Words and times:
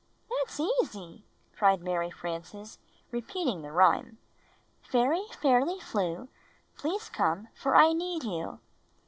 ""That's 0.31 0.59
easy!" 0.59 1.27
cried 1.55 1.81
Mary 1.83 2.09
Frances, 2.09 2.79
repeating 3.11 3.61
the 3.61 3.71
rhyme: 3.71 4.17
"Fairy 4.81 5.25
Fairly 5.39 5.79
Flew, 5.79 6.27
Please 6.75 7.07
come, 7.07 7.49
for 7.53 7.75
I 7.75 7.93
need 7.93 8.23
you." 8.23 8.59